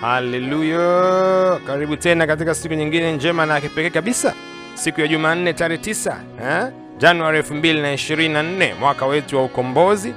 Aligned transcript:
Haleluya! 0.00 1.60
Karibu 1.66 1.96
tena 1.96 2.26
katika 2.26 2.54
siku 2.54 2.74
nyingine 2.74 3.12
njema 3.12 3.46
na 3.46 3.60
kipekee 3.60 3.90
kabisa, 3.90 4.34
siku 4.74 5.00
ya 5.00 5.08
Jumanne 5.08 5.52
tarehe 5.52 5.82
9 5.82 6.14
eh, 6.42 6.72
Januari 6.98 7.40
2024 7.40 8.74
mwaka 8.80 9.06
wetu 9.06 9.36
wa 9.36 9.44
ukombozi, 9.44 10.14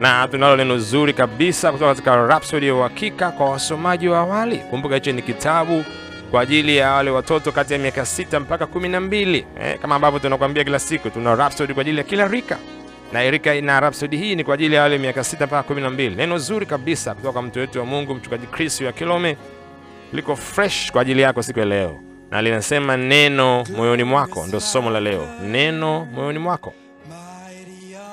na 0.00 0.28
tunalo 0.28 0.56
neno 0.56 0.78
zuri 0.78 1.12
kabisa 1.12 1.72
kutoka 1.72 1.90
katika 1.90 2.26
Rhapsody 2.26 2.66
ya 2.66 2.74
Uhakika 2.74 3.30
kwa 3.30 3.50
wasomaji 3.50 4.08
wa 4.08 4.18
awali. 4.18 4.56
Kumbuka 4.58 4.94
hicho 4.94 5.12
ni 5.12 5.22
kitabu 5.22 5.84
kwa 6.30 6.40
ajili 6.42 6.76
ya 6.76 6.90
wale 6.92 7.10
watoto 7.10 7.52
kati 7.52 7.72
ya 7.72 7.78
miaka 7.78 8.06
sita 8.06 8.40
mpaka 8.40 8.66
kumi 8.66 8.88
na 8.88 9.00
mbili 9.00 9.46
eh, 9.62 9.78
kama 9.78 9.94
ambavyo 9.94 10.18
tunakwambia 10.20 10.64
kila 10.64 10.78
siku, 10.78 11.10
tuna 11.10 11.34
Rhapsody 11.34 11.74
kwa 11.74 11.80
ajili 11.80 11.98
ya 11.98 12.04
kila 12.04 12.28
rika 12.28 12.58
na 13.12 13.22
Erika 13.24 13.60
na 13.60 13.80
Rhapsody 13.80 14.16
hii 14.16 14.34
ni 14.36 14.44
kwa 14.44 14.54
ajili 14.54 14.74
ya 14.74 14.82
wale 14.82 14.98
miaka 14.98 15.24
sita 15.24 15.46
mpaka 15.46 15.62
kumi 15.62 15.80
na 15.82 15.90
mbili. 15.90 16.16
Neno 16.16 16.38
zuri 16.38 16.66
kabisa 16.66 17.14
kutoka 17.14 17.32
kwa 17.32 17.42
mtu 17.42 17.58
wetu 17.58 17.78
wa 17.78 17.84
Mungu 17.86 18.14
mchungaji 18.14 18.46
Chris 18.46 18.80
ya 18.80 18.92
Kilome 18.92 19.36
liko 20.12 20.36
fresh 20.36 20.92
kwa 20.92 21.02
ajili 21.02 21.22
yako 21.22 21.42
siku 21.42 21.58
ya 21.58 21.64
leo, 21.64 22.00
na 22.30 22.42
linasema 22.42 22.96
neno 22.96 23.64
moyoni 23.76 24.04
mwako, 24.04 24.46
ndo 24.46 24.60
somo 24.60 24.90
la 24.90 25.00
leo, 25.00 25.28
neno 25.50 26.04
moyoni 26.14 26.38
mwako. 26.38 26.74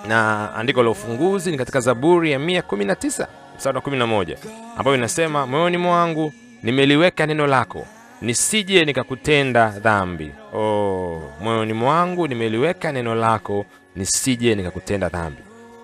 Na 0.07 0.49
andiko 0.55 0.83
la 0.83 0.89
ufunguzi 0.89 1.51
ni 1.51 1.57
katika 1.57 1.79
Zaburi 1.79 2.31
ya 2.31 2.39
119 2.39 3.27
mstari 3.57 3.75
wa 3.77 3.81
11 3.83 4.35
ambayo 4.77 4.97
inasema 4.97 5.47
moyoni 5.47 5.77
mwangu 5.77 6.33
nimeliweka 6.63 7.25
neno 7.25 7.47
lako 7.47 7.87
nisije 8.21 8.85
nikakutenda 8.85 9.69
dhambi. 9.69 10.31
Oh, 10.53 11.21
moyoni 11.41 11.73
mwangu 11.73 12.27
nimeliweka 12.27 12.91
neno 12.91 13.15
lako 13.15 13.65
nisije 13.95 14.55
nikakutenda 14.55 15.09
dhambi. 15.09 15.41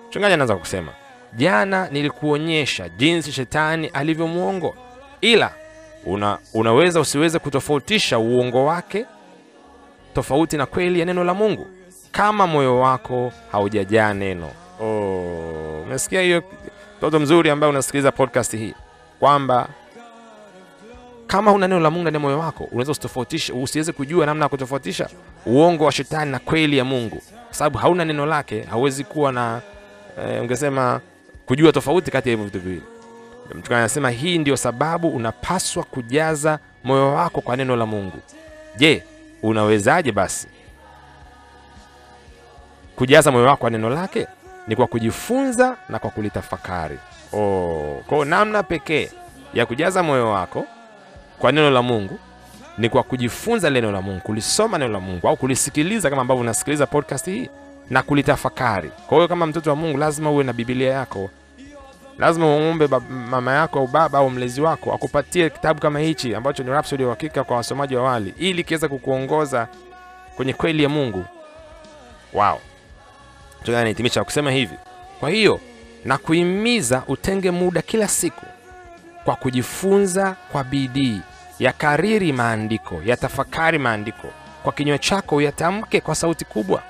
Mchungaji 0.08 0.34
anaanza 0.34 0.56
kusema, 0.56 0.92
jana 1.36 1.88
nilikuonyesha 1.90 2.88
jinsi 2.88 3.32
shetani 3.32 3.86
alivyo 3.86 4.26
mwongo, 4.26 4.74
ila 5.20 5.50
una, 6.04 6.38
unaweza 6.54 7.00
usiweze 7.00 7.38
kutofautisha 7.38 8.18
uongo 8.18 8.64
wake 8.64 9.06
tofauti 10.14 10.56
na 10.56 10.66
kweli 10.66 11.00
ya 11.00 11.06
neno 11.06 11.24
la 11.24 11.34
Mungu 11.34 11.66
kama 12.12 12.46
moyo 12.46 12.78
wako 12.80 13.32
haujajaa 13.52 14.14
neno. 14.14 14.50
Oh, 14.80 15.82
umesikia 15.86 16.20
hiyo 16.22 16.42
mtoto 16.98 17.18
mzuri 17.20 17.50
ambaye 17.50 17.70
unasikiliza 17.70 18.12
podcast 18.12 18.56
hii 18.56 18.74
kwamba 19.20 19.68
kama 21.26 21.50
huna 21.50 21.68
neno 21.68 21.80
la 21.80 21.90
Mungu 21.90 22.02
ndani 22.02 22.14
ya 22.16 22.20
moyo 22.20 22.38
wako 22.38 22.64
unaweza 22.64 22.92
usitofautishe, 22.92 23.52
usiweze 23.52 23.92
kujua 23.92 24.26
namna 24.26 24.44
ya 24.44 24.48
kutofautisha 24.48 25.08
uongo 25.46 25.84
wa 25.84 25.92
shetani 25.92 26.30
na 26.30 26.38
kweli 26.38 26.78
ya 26.78 26.84
Mungu, 26.84 27.16
kwa 27.46 27.54
sababu 27.54 27.78
hauna 27.78 28.04
neno 28.04 28.26
lake, 28.26 28.62
hauwezi 28.62 29.04
kuwa 29.04 29.32
na 29.32 29.60
eh, 30.18 30.42
ungesema 30.42 31.00
kujua 31.46 31.72
tofauti 31.72 32.10
kati 32.10 32.28
ya 32.28 32.32
hivyo 32.32 32.44
vitu 32.44 32.60
viwili. 32.60 32.82
Anasema 33.70 34.10
hii 34.10 34.38
ndio 34.38 34.56
sababu 34.56 35.08
unapaswa 35.08 35.84
kujaza 35.84 36.58
moyo 36.84 37.12
wako 37.12 37.40
kwa 37.40 37.56
neno 37.56 37.76
la 37.76 37.86
Mungu. 37.86 38.18
Je, 38.76 39.02
unawezaje 39.42 40.12
basi 40.12 40.48
kujaza 42.96 43.30
moyo 43.32 43.44
wako 43.44 43.56
kwa 43.60 43.70
neno 43.70 43.90
lake? 43.90 44.26
Ni 44.68 44.76
kwa 44.76 44.86
kujifunza 44.86 45.76
na 45.88 45.98
kwa 45.98 46.10
kulitafakari. 46.10 46.98
Oh, 47.32 48.02
kwa 48.06 48.24
namna 48.24 48.62
pekee 48.62 49.10
ya 49.54 49.66
kujaza 49.66 50.02
moyo 50.02 50.30
wako 50.30 50.64
kwa 51.38 51.52
neno 51.52 51.70
la 51.70 51.82
Mungu 51.82 52.18
ni 52.78 52.88
kwa 52.88 53.02
kujifunza 53.02 53.70
neno 53.70 53.92
la 53.92 54.02
Mungu, 54.02 54.20
kulisoma 54.20 54.78
neno 54.78 54.92
la 54.92 55.00
Mungu 55.00 55.28
au 55.28 55.36
kulisikiliza 55.36 56.10
kama 56.10 56.22
ambavyo 56.22 56.40
unasikiliza 56.40 56.86
podcast 56.86 57.26
hii 57.26 57.48
na 57.90 58.02
kulitafakari. 58.02 58.90
Kwa 59.06 59.16
hiyo 59.16 59.28
kama 59.28 59.46
mtoto 59.46 59.70
wa 59.70 59.76
Mungu 59.76 59.98
lazima 59.98 60.30
uwe 60.30 60.44
na 60.44 60.52
Biblia 60.52 60.92
yako, 60.92 61.30
lazima 62.18 62.46
uombe 62.46 62.88
mama 63.10 63.52
yako 63.54 63.78
au 63.78 63.86
baba 63.86 64.18
au 64.18 64.30
mlezi 64.30 64.60
wako 64.60 64.92
akupatie 64.92 65.50
kitabu 65.50 65.80
kama 65.80 65.98
hichi 65.98 66.34
ambacho 66.34 66.62
ni 66.62 66.70
Rhapsody 66.70 67.02
ya 67.02 67.08
Uhakika 67.08 67.44
kwa 67.44 67.56
wasomaji 67.56 67.96
wa 67.96 68.02
awali, 68.02 68.34
ili 68.38 68.64
kiweza 68.64 68.88
kukuongoza 68.88 69.68
kwenye 70.36 70.52
kweli 70.52 70.82
ya 70.82 70.88
Mungu. 70.88 71.24
Wow, 72.32 72.58
kusema 74.24 74.50
hivi, 74.50 74.74
kwa 75.20 75.30
hiyo 75.30 75.60
na 76.04 76.18
utenge 77.08 77.50
muda 77.50 77.82
kila 77.82 78.08
siku 78.08 78.46
kwa 79.26 79.36
kujifunza 79.36 80.36
kwa 80.52 80.64
bidii, 80.64 81.20
ya 81.58 81.72
kariri 81.72 82.32
maandiko, 82.32 83.02
ya 83.04 83.16
tafakari 83.16 83.78
maandiko, 83.78 84.28
kwa 84.62 84.72
kinywa 84.72 84.98
chako 84.98 85.36
uyatamke 85.36 86.00
kwa 86.00 86.14
sauti 86.14 86.44
kubwa. 86.44 86.82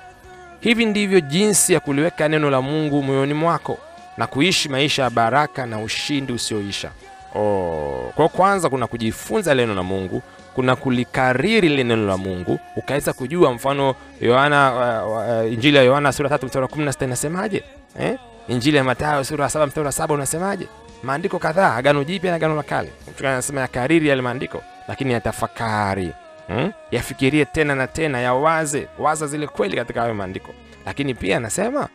Hivi 0.59 0.85
ndivyo 0.85 1.19
jinsi 1.19 1.73
ya 1.73 1.79
kuliweka 1.79 2.27
neno 2.27 2.49
la 2.49 2.61
Mungu 2.61 3.03
moyoni 3.03 3.33
mwako 3.33 3.77
na 4.17 4.27
kuishi 4.27 4.69
maisha 4.69 5.03
ya 5.03 5.09
baraka 5.09 5.65
na 5.65 5.79
ushindi 5.79 6.33
usioisha. 6.33 6.91
Oh, 7.35 8.11
kwa 8.15 8.29
kwanza 8.29 8.69
kuna 8.69 8.87
kujifunza 8.87 9.55
neno 9.55 9.75
la 9.75 9.83
Mungu, 9.83 10.21
kuna 10.55 10.75
kulikariri 10.75 11.69
lile 11.69 11.83
neno 11.83 12.07
la 12.07 12.17
Mungu, 12.17 12.59
ukaweza 12.75 13.13
kujua. 13.13 13.53
Mfano 13.53 13.95
Yohana, 14.21 14.73
uh, 15.05 15.17
uh, 15.45 15.53
Injili 15.53 15.77
ya 15.77 15.83
Yohana 15.83 16.11
sura 16.11 16.29
3 16.29 16.45
mstari 16.45 16.63
wa 16.63 16.69
16 16.71 17.03
inasemaje? 17.05 17.63
Eh? 17.99 18.17
Injili 18.47 18.77
ya 18.77 18.83
Mathayo 18.83 19.23
sura 19.23 19.43
ya 19.43 19.49
7 19.49 19.67
mstari 19.67 19.85
wa 19.85 19.91
7 19.91 20.13
unasemaje? 20.13 20.67
Maandiko 21.03 21.39
kadhaa, 21.39 21.75
Agano 21.75 22.03
Jipya 22.03 22.31
na 22.31 22.35
Agano 22.35 22.55
la 22.55 22.63
Kale. 22.63 22.89
Mtu 23.11 23.27
anasema 23.27 23.61
yakariri 23.61 24.07
yale 24.09 24.21
maandiko, 24.21 24.63
lakini 24.87 25.13
yatafakari, 25.13 26.13
hmm? 26.47 26.71
yafikirie 26.91 27.45
tena 27.45 27.75
na 27.75 27.87
tena, 27.87 28.19
yawaze 28.19 28.87
waza 28.99 29.27
zile 29.27 29.47
kweli 29.47 29.75
katika 29.75 30.01
hayo 30.01 30.13
maandiko, 30.13 30.53
lakini 30.85 31.13
pia 31.13 31.37
anasema 31.37 31.87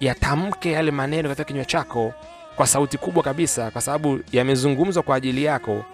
yatamke 0.00 0.72
yale 0.72 0.90
maneno 0.90 1.28
katika 1.28 1.44
kinywa 1.44 1.64
chako 1.64 2.14
kwa 2.56 2.66
sauti 2.66 2.98
kubwa 2.98 3.22
kabisa, 3.22 3.70
kwa 3.70 3.80
sababu 3.82 4.20
yamezungumzwa 4.32 5.02
kwa 5.02 5.16
ajili 5.16 5.44
yako. 5.44 5.84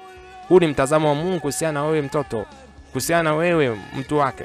Huu 0.49 0.61
ni 0.61 0.67
mtazamo 0.67 1.09
wa 1.09 1.15
Mungu 1.15 1.41
kuhusiana 1.41 1.73
na 1.81 1.84
wewe 1.87 2.03
mtoto, 2.03 2.47
kuhusiana 2.89 3.23
na 3.23 3.34
wewe 3.34 3.78
mtu 3.97 4.19
wake. 4.19 4.44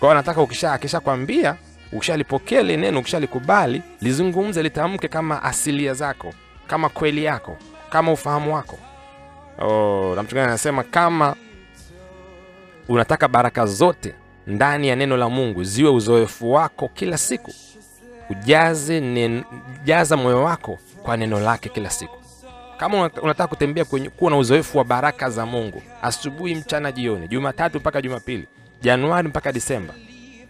Kwa 0.00 0.12
anataka 0.12 0.40
ukisha 0.42 0.72
akishakwambia 0.72 1.56
ukishalipokea 1.92 2.60
ile 2.60 2.76
neno, 2.76 2.98
ukishalikubali, 3.00 3.82
lizungumze, 4.00 4.62
litamke 4.62 5.08
kama 5.08 5.42
asilia 5.42 5.94
zako, 5.94 6.32
kama 6.66 6.88
kweli 6.88 7.24
yako, 7.24 7.56
kama 7.90 8.12
ufahamu 8.12 8.54
wako. 8.54 8.78
Oh, 9.58 10.16
anasema 10.32 10.82
kama 10.82 11.36
unataka 12.88 13.28
baraka 13.28 13.66
zote 13.66 14.14
ndani 14.46 14.88
ya 14.88 14.96
neno 14.96 15.16
la 15.16 15.28
Mungu 15.28 15.64
ziwe 15.64 15.90
uzoefu 15.90 16.52
wako 16.52 16.88
kila 16.88 17.18
siku, 17.18 17.52
ujaze 18.30 19.00
nen, 19.00 19.44
jaza 19.84 20.16
moyo 20.16 20.42
wako 20.42 20.78
kwa 21.02 21.16
neno 21.16 21.40
lake 21.40 21.68
kila 21.68 21.90
siku. 21.90 22.16
Kama 22.76 22.98
unataka 23.22 23.46
kutembea 23.46 23.84
kwenye 23.84 24.08
kuwa 24.10 24.30
na 24.30 24.36
uzoefu 24.36 24.78
wa 24.78 24.84
baraka 24.84 25.30
za 25.30 25.46
Mungu 25.46 25.82
asubuhi, 26.02 26.54
mchana, 26.54 26.92
jioni, 26.92 27.28
Jumatatu 27.28 27.78
mpaka 27.78 28.02
Jumapili, 28.02 28.46
Januari 28.82 29.28
mpaka 29.28 29.52
Disemba, 29.52 29.94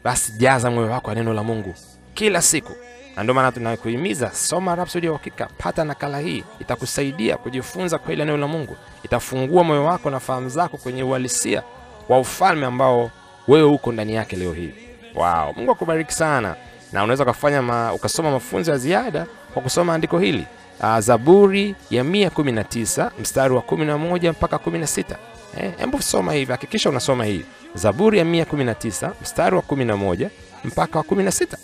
basi 0.05 0.33
jaza 0.33 0.71
moyo 0.71 0.91
wako 0.91 1.09
wa 1.09 1.15
neno 1.15 1.33
la 1.35 1.43
Mungu 1.43 1.75
kila 2.15 2.43
siku, 2.43 2.73
na 3.17 3.23
ndio 3.23 3.35
maana 3.35 3.53
tunakuhimiza 3.53 4.31
soma 4.31 4.75
Rhapsody 4.75 5.07
ya 5.07 5.13
Uhakika, 5.13 5.49
pata 5.59 5.85
nakala 5.85 6.19
hii, 6.19 6.45
itakusaidia 6.61 7.37
kujifunza 7.37 7.99
kweli 7.99 8.21
ya 8.21 8.27
neno 8.27 8.39
la 8.39 8.47
Mungu, 8.47 8.77
itafungua 9.03 9.65
moyo 9.65 9.85
wako 9.85 10.11
na 10.11 10.21
fahamu 10.21 10.49
zako 10.49 10.77
kwenye 10.77 11.03
uhalisia 11.03 11.63
wa 12.09 12.19
ufalme 12.19 12.67
ambao 12.67 13.11
wewe 13.49 13.69
uko 13.69 13.93
ndani 13.93 14.15
yake 14.15 14.37
leo 14.37 14.53
hii. 14.53 14.71
Wow, 15.15 15.53
Mungu 15.57 15.73
akubariki 15.73 16.13
sana, 16.13 16.57
na 16.93 17.03
unaweza 17.05 17.23
ukafanya 17.25 17.63
ma, 17.63 17.93
ukasoma 17.93 18.31
mafunzo 18.31 18.71
ya 18.73 18.79
ziada 18.79 19.27
kwa 19.55 19.63
kusoma 19.63 19.95
andiko 19.95 20.19
hili 20.19 20.47
uh, 20.81 20.99
Zaburi 20.99 21.75
ya 21.91 22.03
119 22.05 23.11
mstari 23.21 23.55
wa 23.55 23.63
11 23.63 24.31
mpaka 24.31 24.57
16. 24.57 25.17
Eh, 25.59 25.73
hebu 25.79 26.03
soma 26.03 26.33
hivi, 26.33 26.53
hakikisha 26.53 26.91
unasoma 26.91 27.25
hii 27.25 27.45
Zaburi 27.75 28.19
ya 28.19 28.25
119 28.25 29.11
mstari 29.23 29.57
wa 29.57 29.63
11 29.63 30.29
mpaka 30.65 30.99
wa 30.99 31.05
16. 31.05 31.57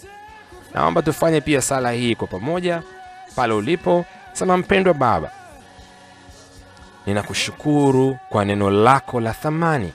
Naomba 0.74 1.02
tufanye 1.02 1.41
pia 1.41 1.60
sala 1.62 1.91
hii 1.92 2.14
kwa 2.14 2.26
pamoja 2.26 2.82
pale 3.36 3.54
ulipo. 3.54 4.04
Sema, 4.32 4.56
mpendwa 4.56 4.94
Baba, 4.94 5.30
ninakushukuru 7.06 8.18
kwa 8.28 8.44
neno 8.44 8.71
lako 8.71 9.21
la 9.21 9.33
thamani. 9.33 9.92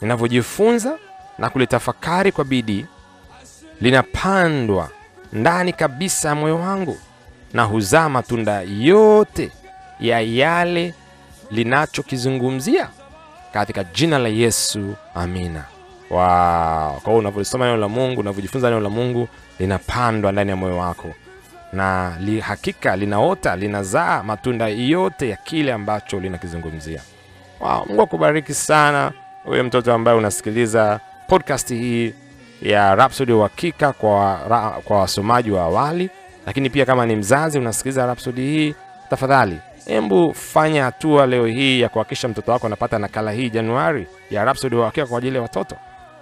Ninavyojifunza 0.00 0.98
na 1.38 1.50
kulitafakari 1.50 2.32
kwa 2.32 2.44
bidii, 2.44 2.86
linapandwa 3.80 4.88
ndani 5.32 5.72
kabisa 5.72 6.28
ya 6.28 6.34
moyo 6.34 6.58
wangu 6.58 6.98
na 7.52 7.62
huzaa 7.64 8.08
matunda 8.08 8.60
yote 8.78 9.50
ya 10.00 10.20
yale 10.20 10.94
linachokizungumzia 11.50 12.88
katika 13.52 13.84
jina 13.84 14.18
la 14.18 14.28
Yesu, 14.28 14.94
amina. 15.14 15.64
Wow. 16.10 16.20
Kwa 17.00 17.02
hiyo 17.04 17.18
unavyolisoma 17.18 17.64
neno 17.64 17.76
la 17.76 17.88
Mungu, 17.88 18.20
unavyojifunza 18.20 18.68
neno 18.70 18.80
la 18.80 18.88
Mungu 18.90 19.28
linapandwa 19.58 20.32
ndani 20.32 20.50
ya 20.50 20.56
moyo 20.56 20.76
wako 20.76 21.14
na 21.72 22.16
li, 22.20 22.40
hakika 22.40 22.96
linaota, 22.96 23.56
linazaa 23.56 24.22
matunda 24.22 24.68
yote 24.68 25.28
ya 25.28 25.36
kile 25.36 25.72
ambacho 25.72 26.20
linakizungumzia. 26.20 27.00
Wow. 27.60 27.84
Mungu 27.88 28.02
akubariki 28.02 28.54
sana 28.54 29.12
wewe 29.46 29.62
mtoto 29.62 29.94
ambaye 29.94 30.18
unasikiliza 30.18 31.00
podcast 31.28 31.68
hii 31.68 32.14
ya 32.62 32.94
Rhapsody 32.94 33.32
ya 33.32 33.38
Uhakika 33.38 33.92
kwa, 33.92 34.36
kwa 34.84 34.98
wasomaji 34.98 35.50
wa 35.50 35.62
awali, 35.62 36.10
lakini 36.48 36.70
pia 36.70 36.86
kama 36.86 37.06
ni 37.06 37.16
mzazi 37.16 37.58
unasikiliza 37.58 38.06
Rhapsody 38.06 38.42
hii, 38.42 38.74
tafadhali 39.10 39.58
Hebu 39.86 40.34
fanya 40.34 40.84
hatua 40.84 41.26
leo 41.26 41.46
hii 41.46 41.80
ya 41.80 41.88
kuhakikisha 41.88 42.28
mtoto 42.28 42.52
wako 42.52 42.66
anapata 42.66 42.98
nakala 42.98 43.32
hii 43.32 43.50
Januari 43.50 44.06
ya 44.30 44.44
Rhapsody 44.44 44.76
wa 44.76 44.90
kwa 44.90 45.18
ajili 45.18 45.36
ya 45.36 45.42
watoto, 45.42 45.76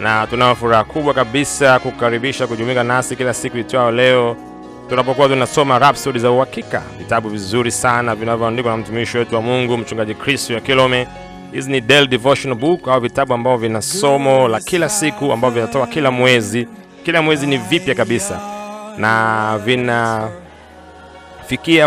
na 0.00 0.26
tunao 0.26 0.54
furaha 0.54 0.84
kubwa 0.84 1.14
kabisa 1.14 1.78
kukaribisha 1.78 2.46
kujumuika 2.46 2.84
nasi 2.84 3.16
kila 3.16 3.34
siku 3.34 3.58
itwao 3.58 3.90
leo 3.90 4.36
tunapokuwa 4.88 5.28
tunasoma 5.28 5.78
rapsodi 5.78 6.18
za 6.18 6.30
Uhakika, 6.30 6.82
vitabu 6.98 7.28
vizuri 7.28 7.70
sana 7.70 8.14
vinavyoandikwa 8.14 8.72
na 8.72 8.76
mtumishi 8.78 9.18
wetu 9.18 9.34
wa 9.34 9.42
Mungu 9.42 9.76
Mchungaji 9.78 10.14
kristu 10.14 10.52
ya 10.52 10.60
Kilome. 10.60 11.08
Hizi 11.52 11.70
ni 11.70 11.80
del 11.80 12.06
Devotional 12.06 12.58
Book 12.58 12.88
au 12.88 13.00
vitabu 13.00 13.34
ambavyo 13.34 13.58
vina 13.58 13.82
somo 13.82 14.48
la 14.48 14.60
kila 14.60 14.88
siku 14.88 15.32
ambavyo 15.32 15.60
vinatoka 15.62 15.86
kila 15.86 16.10
mwezi. 16.10 16.68
Kila 17.04 17.22
mwezi 17.22 17.46
ni 17.46 17.56
vipya 17.56 17.94
kabisa 17.94 18.40
na 18.98 19.58
vinafikia 19.64 20.28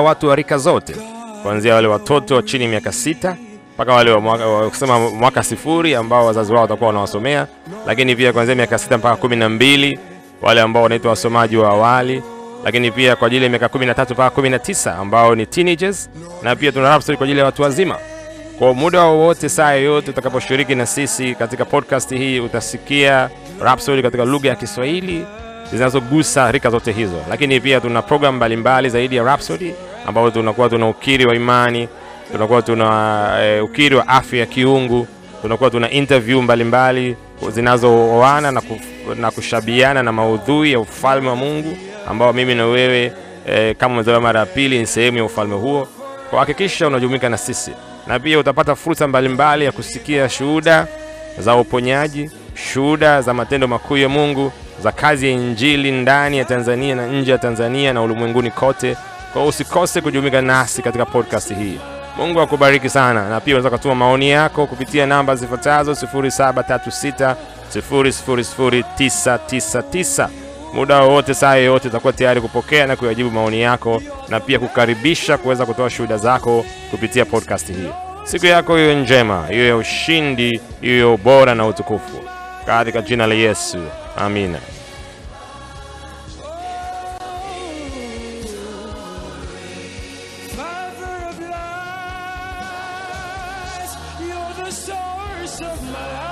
watu 0.02 0.28
wa 0.28 0.36
rika 0.36 0.58
zote 0.58 0.96
kuanzia 1.44 1.76
wale 1.76 1.88
watoto 1.88 2.36
wa 2.36 2.44
chini 2.44 2.68
miaka 2.68 2.92
sita 2.92 3.36
mpaka 3.76 3.94
wale 3.94 4.12
wa 4.12 4.20
mwaka, 4.22 4.48
wa 5.38 5.44
sifuri 5.44 5.96
ambao 5.96 6.26
wazazi 6.26 6.52
wao 6.54 6.62
watakuwa 6.62 6.88
wanawasomea, 6.88 7.48
lakini 7.88 8.16
pia 8.16 8.34
kuanzia 8.34 8.56
miaka 8.56 8.78
sita 8.78 8.98
mpaka 8.98 9.16
kumi 9.16 9.36
na 9.36 9.50
mbili 9.50 10.00
wale 10.42 10.62
ambao 10.62 10.84
wanaitwa 10.84 11.10
wasomaji 11.10 11.58
wa 11.58 11.70
awali, 11.70 12.24
lakini 12.66 12.92
pia 12.92 13.16
kwa 13.16 13.28
ajili 13.28 13.44
ya 13.44 13.50
miaka 13.50 13.70
kumi 13.70 13.86
na 13.86 13.94
tatu 13.94 14.14
mpaka 14.14 14.30
kumi 14.30 14.50
na 14.50 14.60
tisa 14.60 14.96
ambao 14.98 15.36
ni 15.36 15.46
teenagers, 15.46 16.10
na 16.42 16.56
pia 16.56 16.72
tuna 16.72 16.90
Rhapsody 16.90 17.18
kwa 17.18 17.24
ajili 17.26 17.40
ya 17.40 17.46
watu 17.46 17.62
wazima. 17.62 17.98
Kwa 18.60 18.74
muda 18.74 19.02
wowote, 19.04 19.50
saa 19.50 19.72
yoyote 19.74 20.12
utakaposhiriki 20.12 20.76
na 20.76 20.86
sisi 20.86 21.36
katika 21.36 21.66
podcast 21.66 22.10
hii, 22.16 22.40
utasikia 22.40 23.30
Rhapsody 23.62 24.02
katika 24.02 24.26
lugha 24.26 24.50
ya 24.50 24.56
Kiswahili 24.56 25.26
zinazogusa 25.72 26.52
rika 26.52 26.70
zote 26.70 26.92
hizo, 26.92 27.18
lakini 27.30 27.60
pia 27.60 27.80
tuna 27.82 28.02
programu 28.02 28.38
mbalimbali 28.38 28.90
zaidi 28.90 29.16
ya 29.16 29.24
Rhapsody 29.24 29.74
ambapo 30.08 30.32
tunakuwa 30.32 30.70
tuna 30.70 30.88
ukiri 30.90 31.26
wa 31.26 31.36
imani, 31.36 31.88
tunakuwa 32.32 32.62
tuna 32.62 33.30
e, 33.42 33.60
ukiri 33.60 33.96
wa 33.96 34.08
afya 34.08 34.40
ya 34.40 34.46
kiungu, 34.46 35.08
tunakuwa 35.42 35.70
tuna 35.70 35.90
interview 35.90 36.42
mbalimbali 36.42 37.16
zinazooana 37.50 38.52
na, 38.52 38.62
kuf, 38.62 38.82
na 39.20 39.32
kushabiana 39.32 40.04
na 40.04 40.12
maudhui 40.12 40.72
ya 40.72 40.80
ufalme 40.80 41.30
wa 41.30 41.36
Mungu 41.36 41.78
ambao 42.08 42.34
mimi 42.34 42.56
na 42.56 42.66
wewe 42.66 43.14
e, 43.48 43.74
kama 43.74 43.94
umezaliwa 43.94 44.22
mara 44.22 44.40
ya 44.40 44.46
pili 44.46 44.80
ni 44.80 44.88
sehemu 44.88 45.18
ya 45.18 45.24
ufalme 45.24 45.56
huo. 45.56 45.88
Kwa 46.30 46.40
hakikisha 46.40 46.88
unajumuika 46.88 47.30
na 47.30 47.38
sisi, 47.38 47.72
na 48.08 48.20
pia 48.20 48.40
utapata 48.40 48.76
fursa 48.76 49.08
mbalimbali 49.08 49.66
ya 49.66 49.72
kusikia 49.72 50.30
shuhuda 50.30 50.88
za 51.40 51.56
uponyaji, 51.56 52.32
shuhuda 52.74 53.22
za 53.22 53.34
matendo 53.34 53.68
makuu 53.68 53.98
ya 53.98 54.10
Mungu, 54.10 54.52
za 54.84 54.92
kazi 54.92 55.26
ya 55.26 55.32
injili 55.32 55.92
ndani 55.92 56.38
ya 56.38 56.46
Tanzania 56.46 56.96
na 56.96 57.08
nje 57.08 57.32
ya 57.32 57.38
Tanzania 57.38 57.94
na 57.94 58.02
ulimwenguni 58.02 58.52
kote. 58.52 58.96
Kwa 59.34 59.46
usikose 59.46 60.02
kujumuika 60.02 60.42
nasi 60.42 60.82
katika 60.82 61.06
podcast 61.06 61.56
hii. 61.56 61.80
Mungu 62.18 62.42
akubariki 62.42 62.90
sana, 62.90 63.30
na 63.30 63.40
pia 63.40 63.56
unaweza 63.56 63.78
kutuma 63.78 63.96
maoni 63.96 64.30
yako 64.30 64.68
kupitia 64.68 65.06
namba 65.06 65.36
zifuatazo 65.36 65.92
0736 65.92 67.36
000999. 67.76 70.28
Muda 70.74 71.02
wowote, 71.02 71.34
saa 71.34 71.56
yoyote, 71.56 71.88
utakuwa 71.88 72.14
tayari 72.14 72.42
kupokea 72.42 72.88
na 72.88 72.96
kuyajibu 72.96 73.32
maoni 73.32 73.62
yako 73.62 74.02
na 74.30 74.40
pia 74.40 74.60
kukaribisha 74.60 75.38
kuweza 75.38 75.66
kutoa 75.66 75.90
shuhuda 75.90 76.18
zako 76.18 76.66
kupitia 76.92 77.26
podcast 77.26 77.68
hii. 77.68 77.90
Siku 78.24 78.46
yako 78.46 78.80
iwe 78.80 78.96
njema, 78.96 79.46
iwe 79.52 79.68
ya 79.68 79.76
ushindi, 79.76 80.62
iwe 80.82 81.00
ya 81.00 81.08
ubora 81.08 81.56
na 81.56 81.66
utukufu, 81.68 82.20
katika 82.66 83.02
jina 83.02 83.28
la 83.28 83.34
Yesu, 83.36 83.78
amina. 84.18 84.58
Of 95.64 95.92
my 95.92 96.14
life. 96.14 96.31